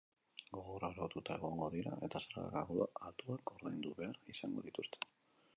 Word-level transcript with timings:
Gogor 0.53 0.85
araututa 0.87 1.35
egongo 1.41 1.67
dira 1.75 1.93
eta 2.09 2.23
zerga 2.29 2.65
altuak 2.87 3.55
ordaindu 3.57 3.97
behar 4.01 4.19
izango 4.37 4.69
dituzte. 4.71 5.07